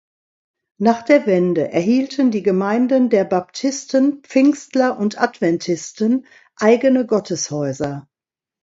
[0.79, 8.07] Nach der Wende erhielten die Gemeinden der Baptisten, Pfingstler und Adventisten eigene Gotteshäuser.